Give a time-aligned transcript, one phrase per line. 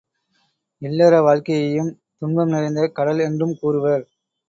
[0.81, 4.05] இல்லற வாழ்க்கையையும் துன்பம் நிறைந்த கடல் என்றும் கூறுவர்.